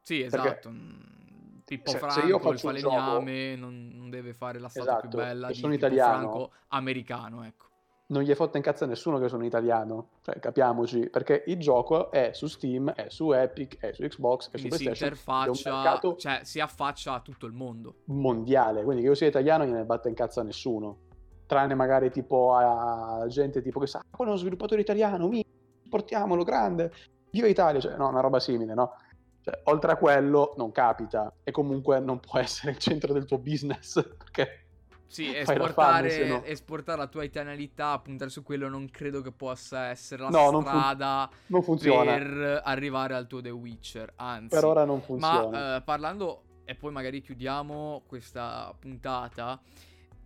[0.03, 0.69] Sì, esatto.
[0.69, 3.61] Mm, Pippo se, Franco, se io il falegname, gioco...
[3.63, 7.45] non, non, deve fare la statua esatto, più bella di sono Pippo italiano, Franco americano,
[7.45, 7.68] ecco
[8.11, 11.59] non gli è fotta in cazzo a nessuno che sono italiano, cioè capiamoci, perché il
[11.59, 15.05] gioco è su Steam, è su Epic, è su Xbox, è su quindi PlayStation, si
[15.05, 17.97] interfaccia, cioè si affaccia a tutto il mondo.
[18.05, 21.01] Mondiale, quindi che io sia italiano non gliene batte in cazzo a nessuno,
[21.47, 25.45] tranne magari tipo a gente tipo che sa, ah, quello è uno sviluppatore italiano, mi
[25.89, 26.93] portiamolo, grande,
[27.31, 28.95] viva Italia, cioè no, una roba simile, no?
[29.43, 31.33] Cioè, oltre a quello non capita.
[31.43, 34.68] E comunque non può essere il centro del tuo business, perché
[35.09, 36.45] sì, esportare, fame, no.
[36.45, 41.29] esportare, la tua italianità, puntare su quello, non credo che possa essere la no, strada
[41.47, 44.13] non fun- non per arrivare al tuo The Witcher.
[44.17, 45.49] Anzi, per ora non funziona.
[45.49, 49.59] Ma uh, parlando, e poi magari chiudiamo questa puntata.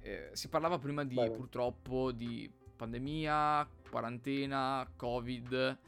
[0.00, 1.30] Eh, si parlava prima di Vai.
[1.30, 5.78] purtroppo di pandemia, quarantena, covid.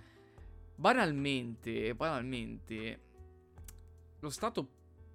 [0.76, 3.00] Banalmente, banalmente,
[4.20, 4.68] lo stato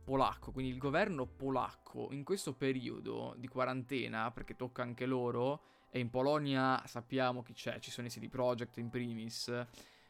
[0.09, 5.99] polacco, quindi il governo polacco in questo periodo di quarantena, perché tocca anche loro, e
[5.99, 9.49] in Polonia sappiamo chi c'è, ci sono i CD Projekt in primis,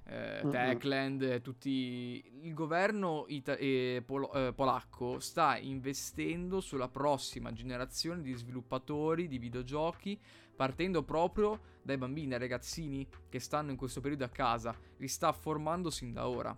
[0.05, 0.47] eh.
[0.49, 2.23] Techland, tutti...
[2.43, 9.37] Il governo ita- eh, pol- eh, polacco sta investendo sulla prossima generazione di sviluppatori di
[9.37, 10.17] videogiochi,
[10.55, 15.31] partendo proprio dai bambini, dai ragazzini che stanno in questo periodo a casa, li sta
[15.33, 16.57] formando sin da ora.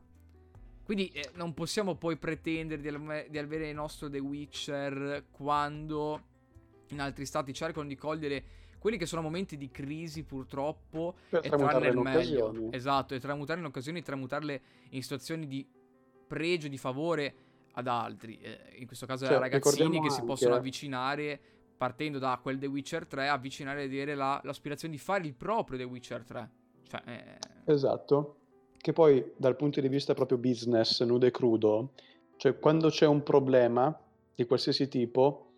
[0.92, 6.22] Quindi eh, non possiamo poi pretendere di, al- di avere il nostro The Witcher quando
[6.90, 8.44] in altri stati cercano di cogliere
[8.78, 12.48] quelli che sono momenti di crisi purtroppo per e trarne il meglio.
[12.48, 12.76] Occasioni.
[12.76, 15.66] Esatto, e tramutarle in occasioni, tramutarle in situazioni di
[16.28, 17.36] pregio, di favore
[17.72, 18.38] ad altri.
[18.42, 21.40] Eh, in questo caso cioè, ragazzini che si possono avvicinare
[21.78, 25.78] partendo da quel The Witcher 3, avvicinare e avere la, l'aspirazione di fare il proprio
[25.78, 26.50] The Witcher 3.
[26.86, 27.72] Cioè, eh...
[27.72, 28.36] Esatto
[28.82, 31.92] che poi dal punto di vista proprio business, nudo e crudo,
[32.38, 33.96] cioè quando c'è un problema
[34.34, 35.52] di qualsiasi tipo,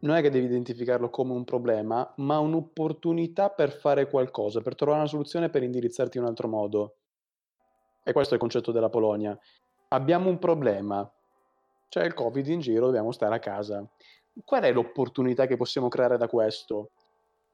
[0.00, 5.00] non è che devi identificarlo come un problema, ma un'opportunità per fare qualcosa, per trovare
[5.00, 6.96] una soluzione per indirizzarti in un altro modo.
[8.02, 9.38] E questo è il concetto della Polonia.
[9.88, 11.10] Abbiamo un problema,
[11.88, 13.86] c'è il Covid in giro, dobbiamo stare a casa.
[14.44, 16.90] Qual è l'opportunità che possiamo creare da questo?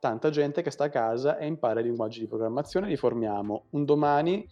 [0.00, 3.66] Tanta gente che sta a casa e impara i linguaggi di programmazione, li formiamo.
[3.70, 4.48] Un domani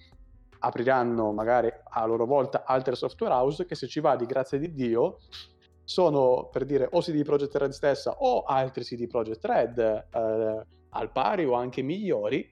[0.61, 4.73] apriranno magari a loro volta altre software house che se ci va di grazia di
[4.73, 5.19] Dio
[5.85, 11.11] sono per dire o CD Projekt Red stessa o altri CD Projekt Red eh, al
[11.13, 12.47] pari o anche migliori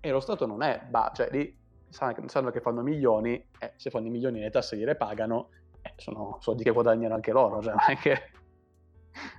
[0.00, 1.56] e lo Stato non è, bah, cioè lì
[1.88, 5.50] sanno che fanno milioni e se fanno i milioni le tasse gliele pagano
[5.82, 8.18] eh, sono soldi che guadagnano anche loro, cioè non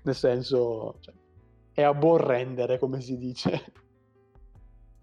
[0.03, 1.13] nel senso cioè,
[1.73, 3.63] è a buon rendere, come si dice.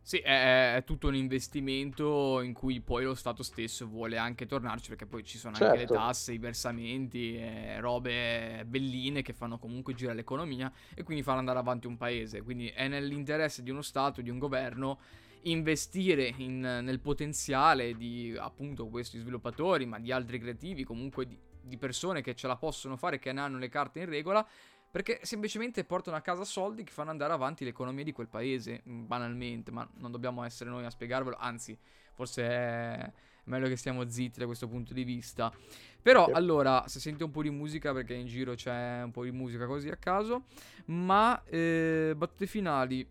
[0.09, 4.88] Sì, è, è, tutto un investimento in cui poi lo Stato stesso vuole anche tornarci
[4.88, 5.66] perché poi ci sono certo.
[5.66, 6.02] anche le certo.
[6.02, 11.59] tasse, i versamenti, eh, robe belline che fanno comunque girare l'economia e quindi fanno andare
[11.59, 12.40] avanti un paese.
[12.40, 14.98] Quindi è nell'interesse di uno Stato, di un governo,
[15.42, 21.76] investire in, nel potenziale di appunto questi sviluppatori, ma di altri creativi, comunque di, di
[21.76, 24.46] persone che ce la possono fare, che ne hanno le carte in regola,
[24.90, 29.07] perché semplicemente portano a casa soldi che fanno andare avanti l'economia di quel paese, mm,
[29.07, 31.79] banalmente, ma non dobbiamo essere noi a spiegarvelo, anzi,
[32.14, 33.12] forse è
[33.44, 35.53] meglio che stiamo zitti da questo punto di vista.
[36.01, 39.33] Però allora, se senti un po' di musica, perché in giro c'è un po' di
[39.33, 40.44] musica così a caso,
[40.87, 43.07] ma eh, battute finali.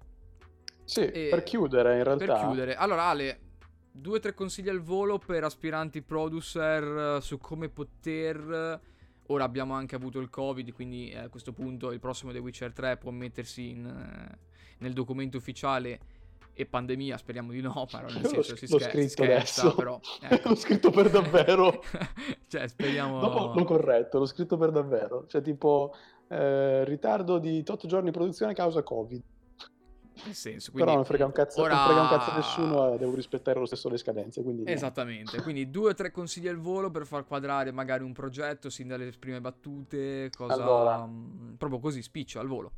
[0.84, 2.26] Sì, eh, per chiudere in realtà.
[2.26, 2.76] Per chiudere.
[2.76, 3.40] Allora Ale,
[3.92, 8.80] due o tre consigli al volo per aspiranti producer su come poter
[9.28, 12.74] Ora abbiamo anche avuto il Covid, quindi eh, a questo punto il prossimo The Witcher
[12.74, 14.38] 3 può mettersi in, eh,
[14.80, 16.00] nel documento ufficiale
[16.54, 19.76] e pandemia, speriamo di no, però nel senso si scher- scritto scherza, adesso.
[19.76, 20.00] però...
[20.22, 20.50] Ecco.
[20.50, 21.84] l'ho scritto per davvero.
[22.48, 23.20] cioè, speriamo...
[23.20, 25.28] Dopo l'ho corretto, l'ho scritto per davvero.
[25.28, 25.94] Cioè, tipo,
[26.30, 29.22] eh, ritardo di 8 giorni di produzione causa Covid.
[30.26, 31.76] Nel senso, quindi, Però non frega un cazzo, ora...
[31.76, 34.42] non frega un cazzo a nessuno, eh, devo rispettare lo stesso le scadenze.
[34.42, 38.70] Quindi Esattamente, quindi due o tre consigli al volo per far quadrare magari un progetto
[38.70, 40.54] sin dalle prime battute, cosa...
[40.54, 42.72] Allora, mm, proprio così, spiccio, al volo.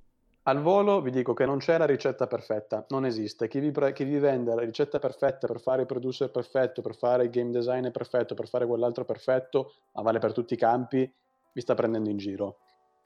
[0.44, 3.48] Al volo vi dico che non c'è la ricetta perfetta, non esiste.
[3.48, 6.96] Chi vi, pre- chi vi, vende la ricetta perfetta per fare il producer perfetto, per
[6.96, 11.12] fare il game designer perfetto, per fare quell'altro perfetto, ma vale per tutti i campi,
[11.54, 12.58] vi sta prendendo in giro.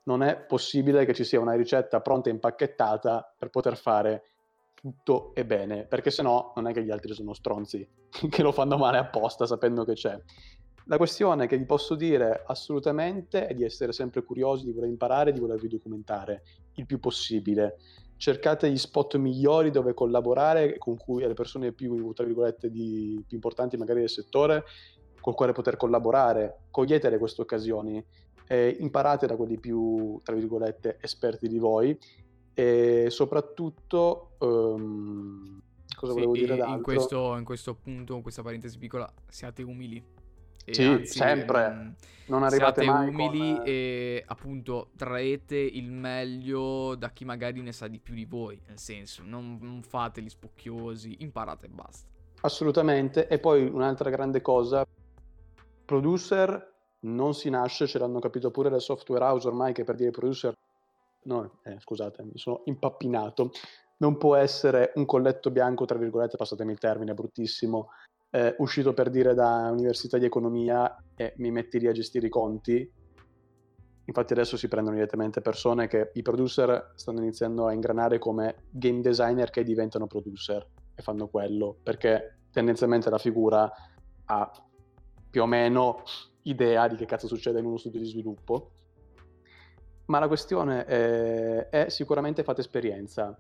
[0.03, 4.23] Non è possibile che ci sia una ricetta pronta e impacchettata per poter fare
[4.73, 7.87] tutto e bene, perché se no non è che gli altri sono stronzi,
[8.29, 10.19] che lo fanno male apposta sapendo che c'è.
[10.87, 15.31] La questione che vi posso dire assolutamente è di essere sempre curiosi, di voler imparare,
[15.31, 17.77] di volervi documentare il più possibile.
[18.17, 23.37] Cercate gli spot migliori dove collaborare, con cui le persone più, tra virgolette, di, più
[23.37, 24.65] importanti magari del settore,
[25.21, 26.65] col quale poter collaborare.
[26.69, 28.05] Coglietele queste occasioni,
[28.53, 31.97] eh, imparate da quelli più, tra virgolette, esperti di voi
[32.53, 35.59] e soprattutto um,
[35.95, 36.75] cosa sì, volevo dire d'altro?
[36.75, 40.05] In questo, in questo punto, in questa parentesi piccola, siate umili.
[40.65, 41.67] E sì, anzi, sempre.
[41.67, 41.89] Mh, mm,
[42.27, 43.63] non arrivate siate mai umili con...
[43.65, 48.61] e appunto traete il meglio da chi magari ne sa di più di voi.
[48.67, 52.07] Nel senso, non, non fate gli spocchiosi, imparate e basta.
[52.41, 53.27] Assolutamente.
[53.27, 54.85] E poi un'altra grande cosa,
[55.85, 56.72] producer
[57.03, 60.55] non si nasce, ce l'hanno capito pure le software house ormai che per dire producer
[61.23, 63.51] no, eh, scusate, mi sono impappinato,
[63.97, 67.89] non può essere un colletto bianco, tra virgolette, passatemi il termine, bruttissimo,
[68.31, 72.31] eh, uscito per dire da università di economia e mi metti lì a gestire i
[72.31, 72.91] conti.
[74.05, 78.99] Infatti adesso si prendono direttamente persone che i producer stanno iniziando a ingranare come game
[78.99, 83.71] designer che diventano producer e fanno quello, perché tendenzialmente la figura
[84.25, 84.51] ha
[85.29, 86.03] più o meno
[86.43, 88.71] idea di che cazzo succede in uno studio di sviluppo
[90.05, 93.37] ma la questione è, è sicuramente fate esperienza.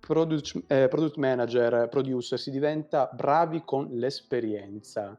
[0.00, 5.18] Product, eh, product manager, producer, si diventa bravi con l'esperienza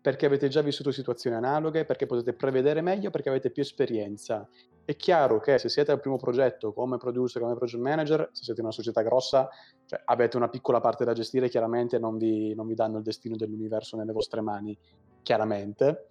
[0.00, 4.48] perché avete già vissuto situazioni analoghe, perché potete prevedere meglio, perché avete più esperienza.
[4.84, 8.60] È chiaro che se siete al primo progetto come producer, come project manager, se siete
[8.60, 9.48] una società grossa,
[9.84, 13.36] cioè avete una piccola parte da gestire, chiaramente non vi, non vi danno il destino
[13.36, 14.78] dell'universo nelle vostre mani,
[15.22, 16.06] chiaramente.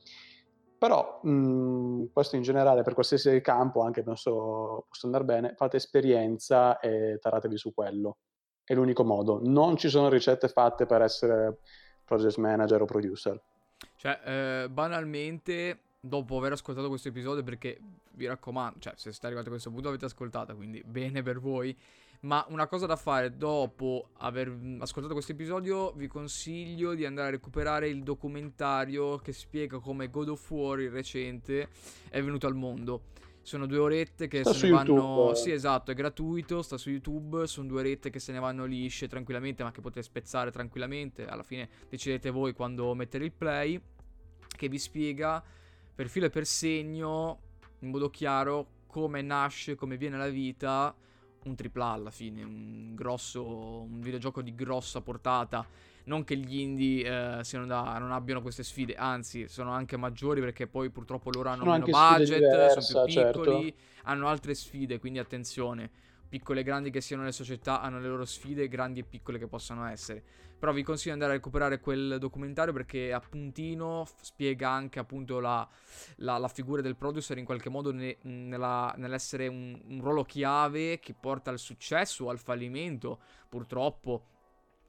[0.77, 5.77] Però mh, mhmm, questo in generale per qualsiasi campo, anche penso possa andare bene, fate
[5.77, 8.17] esperienza e taratevi su quello.
[8.63, 9.39] È l'unico modo.
[9.43, 11.59] Non ci sono ricette fatte per essere
[12.03, 13.41] project manager o producer.
[13.95, 17.79] Cioè, eh, banalmente, dopo aver ascoltato questo episodio, perché
[18.11, 21.77] vi raccomando, cioè, se siete arrivati a questo punto avete ascoltato, quindi bene per voi.
[22.21, 24.47] Ma una cosa da fare dopo aver
[24.79, 30.29] ascoltato questo episodio, vi consiglio di andare a recuperare il documentario che spiega come God
[30.29, 31.69] of War, il recente,
[32.09, 33.03] è venuto al mondo.
[33.43, 34.93] Sono due orette che sta se ne vanno.
[34.93, 35.35] YouTube.
[35.35, 37.47] Sì, esatto, è gratuito, sta su YouTube.
[37.47, 41.25] Sono due orette che se ne vanno lisce tranquillamente, ma che potete spezzare tranquillamente.
[41.27, 43.79] Alla fine decidete voi quando mettere il play.
[44.47, 45.41] Che vi spiega
[45.95, 47.39] per filo e per segno,
[47.79, 50.93] in modo chiaro, come nasce, come viene la vita
[51.43, 53.45] un AAA alla fine, un grosso,
[53.81, 55.65] un videogioco di grossa portata.
[56.05, 60.65] Non che gli indie eh, da, non abbiano queste sfide, anzi, sono anche maggiori perché
[60.65, 63.77] poi purtroppo loro hanno sono meno budget, diversa, sono più piccoli, certo.
[64.03, 65.89] hanno altre sfide, quindi attenzione.
[66.29, 69.47] Piccole e grandi che siano le società hanno le loro sfide, grandi e piccole che
[69.47, 70.23] possano essere.
[70.59, 75.67] Però vi consiglio di andare a recuperare quel documentario perché appuntino spiega anche appunto la,
[76.17, 80.99] la, la figura del producer in qualche modo ne, nella, nell'essere un, un ruolo chiave
[80.99, 84.25] che porta al successo o al fallimento, purtroppo,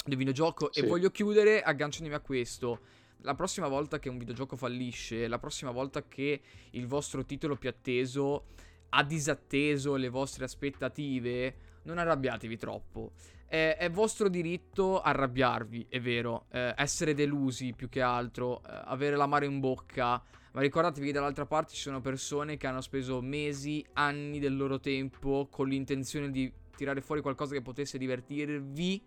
[0.04, 0.70] del videogioco.
[0.72, 0.80] Sì.
[0.80, 2.80] E voglio chiudere agganciandomi a questo.
[3.22, 7.68] La prossima volta che un videogioco fallisce, la prossima volta che il vostro titolo più
[7.68, 8.46] atteso
[8.90, 13.12] ha disatteso le vostre aspettative, non arrabbiatevi troppo.
[13.46, 19.16] È, è, vostro diritto arrabbiarvi, è vero, eh, essere delusi più che altro, eh, avere
[19.16, 20.22] l'amaro in bocca,
[20.52, 24.80] ma ricordatevi che dall'altra parte ci sono persone che hanno speso mesi, anni del loro
[24.80, 29.02] tempo con l'intenzione di tirare fuori qualcosa che potesse divertirvi,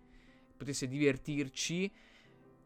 [0.56, 1.92] potesse divertirci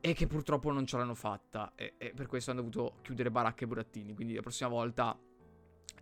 [0.01, 1.73] e che purtroppo non ce l'hanno fatta.
[1.75, 5.19] E, e per questo hanno dovuto chiudere baracche e burattini, quindi la prossima volta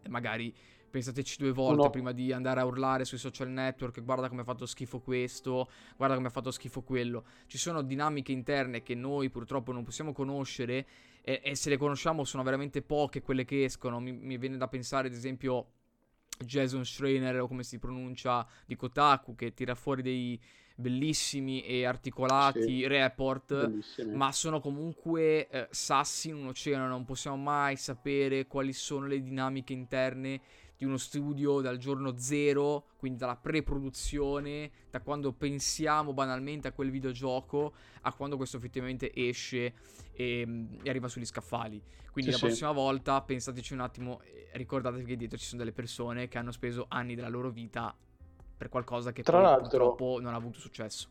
[0.09, 0.55] magari
[0.95, 1.91] pensateci due volte no.
[1.91, 6.15] prima di andare a urlare sui social network, guarda come ha fatto schifo questo, guarda
[6.15, 7.25] come ha fatto schifo quello.
[7.47, 10.87] Ci sono dinamiche interne che noi purtroppo non possiamo conoscere
[11.21, 13.99] e, e se le conosciamo sono veramente poche quelle che escono.
[13.99, 15.67] Mi, mi viene da pensare ad esempio
[16.39, 20.41] Jason Schreiner o come si pronuncia di Kotaku che tira fuori dei
[20.77, 24.15] bellissimi e articolati sì, report, bellissimi.
[24.15, 29.21] ma sono comunque eh, sassi in un oceano, non possiamo mai sapere quali sono le
[29.21, 30.41] dinamiche interne
[30.85, 36.91] di uno studio dal giorno zero, quindi dalla pre-produzione, da quando pensiamo banalmente a quel
[36.91, 37.73] videogioco
[38.03, 39.73] a quando questo effettivamente esce
[40.13, 41.83] e, e arriva sugli scaffali.
[42.13, 42.77] Quindi sì, la prossima sì.
[42.77, 44.21] volta pensateci un attimo,
[44.53, 47.95] ricordatevi che dietro ci sono delle persone che hanno speso anni della loro vita
[48.57, 51.09] per qualcosa che Tra poi purtroppo non ha avuto successo.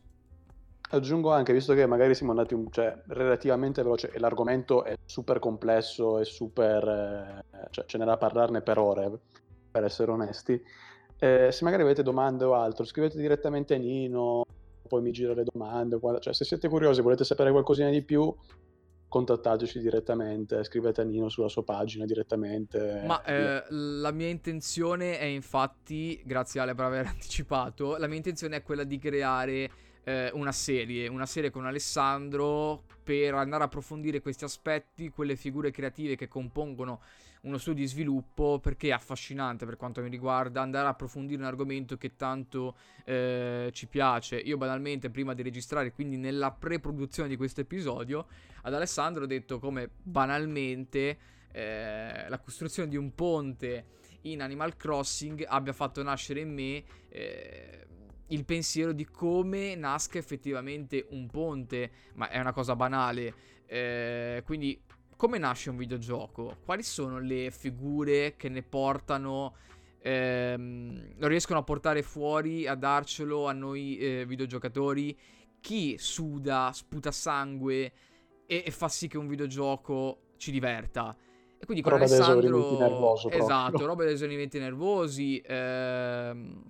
[0.90, 5.38] Aggiungo anche, visto che magari siamo andati un, cioè, relativamente veloce e l'argomento è super
[5.38, 7.42] complesso e super...
[7.52, 9.18] Eh, cioè ce n'era da parlarne per ore,
[9.74, 10.62] per essere onesti.
[11.18, 14.44] Eh, se magari avete domande o altro, scrivete direttamente a Nino,
[14.86, 15.98] poi mi gira le domande.
[15.98, 18.32] Guarda, cioè, se siete curiosi, volete sapere qualcosina di più,
[19.08, 23.02] contattateci direttamente, scrivete a Nino sulla sua pagina direttamente.
[23.04, 28.56] Ma eh, la mia intenzione è infatti, grazie Ale per aver anticipato, la mia intenzione
[28.56, 29.70] è quella di creare
[30.04, 35.72] eh, una serie, una serie con Alessandro per andare a approfondire questi aspetti, quelle figure
[35.72, 37.00] creative che compongono
[37.44, 41.46] uno studio di sviluppo perché è affascinante per quanto mi riguarda andare a approfondire un
[41.46, 44.36] argomento che tanto eh, ci piace.
[44.36, 48.26] Io banalmente prima di registrare, quindi nella pre-produzione di questo episodio,
[48.62, 51.18] ad Alessandro ho detto come banalmente
[51.52, 53.86] eh, la costruzione di un ponte
[54.22, 57.86] in Animal Crossing abbia fatto nascere in me eh,
[58.28, 63.34] il pensiero di come nasca effettivamente un ponte, ma è una cosa banale.
[63.66, 64.80] Eh, quindi,
[65.24, 66.58] come nasce un videogioco?
[66.66, 69.54] Quali sono le figure che ne portano,
[70.02, 75.18] ehm, lo riescono a portare fuori, a darcelo a noi eh, videogiocatori?
[75.62, 77.92] Chi suda, sputa sangue
[78.44, 81.16] e, e, fa sì che un videogioco ci diverta?
[81.58, 82.78] E quindi con roba Alessandro...
[82.78, 83.86] nervoso esatto, proprio.
[83.86, 85.40] roba dei esaurimenti nervosi.
[85.42, 86.64] Ehm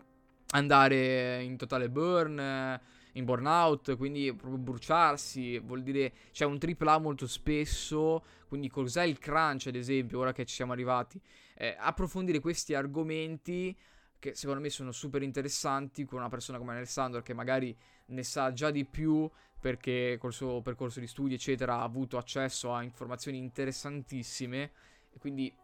[0.55, 2.81] andare in totale burn,
[3.15, 9.19] in burnout, quindi proprio bruciarsi, vuol dire c'è un AAA molto spesso, quindi cos'è il
[9.19, 11.21] crunch ad esempio, ora che ci siamo arrivati,
[11.57, 13.77] eh, approfondire questi argomenti
[14.19, 18.53] che secondo me sono super interessanti con una persona come Alessandro che magari ne sa
[18.53, 23.37] già di più perché col suo percorso di studi eccetera ha avuto accesso a informazioni
[23.37, 24.73] interessantissime.
[25.13, 25.55] E quindi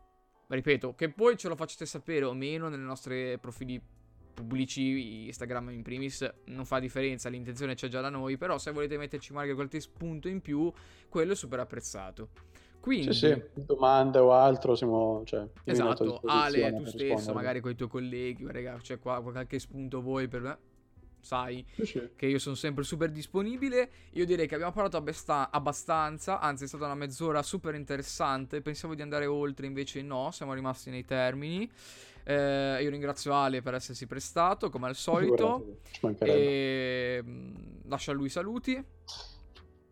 [0.47, 3.81] ripeto che poi ce lo facciate sapere o meno nelle nostre profili
[4.33, 8.97] pubblici, Instagram in primis, non fa differenza, l'intenzione c'è già da noi, però se volete
[8.97, 10.73] metterci magari qualche spunto in più,
[11.09, 12.29] quello è super apprezzato.
[12.81, 17.75] Quindi, sì, sì, domande o altro, siamo, cioè, esatto, Ale, tu stesso, magari con i
[17.75, 20.59] tuoi colleghi, raga, c'è qua qualche spunto voi per me,
[21.21, 23.91] sai sì, che io sono sempre super disponibile.
[24.13, 28.95] Io direi che abbiamo parlato abbesta- abbastanza, anzi è stata una mezz'ora super interessante, pensavo
[28.95, 31.71] di andare oltre, invece no, siamo rimasti nei termini.
[32.25, 35.79] Eh, io ringrazio Ale per essersi prestato, come al solito.
[36.19, 37.55] E mm,
[37.87, 38.85] lascio a lui saluti.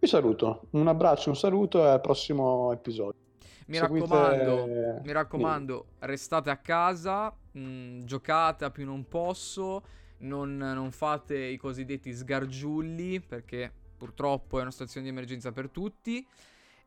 [0.00, 3.26] Vi saluto, un abbraccio, un saluto e al prossimo episodio.
[3.66, 4.06] Mi Seguite...
[4.06, 9.82] raccomando, mi raccomando, restate a casa, mh, mm, giocate a più non posso,
[10.18, 16.26] non, non fate i cosiddetti sgargiulli perché purtroppo è una situazione di emergenza per tutti.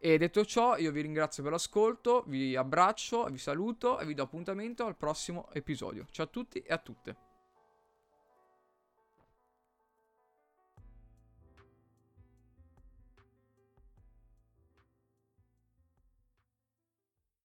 [0.04, 4.24] E detto ciò, io vi ringrazio per l'ascolto, vi abbraccio, vi saluto e vi do
[4.24, 6.08] appuntamento al prossimo episodio.
[6.10, 7.31] Ciao a tutti e a tutte.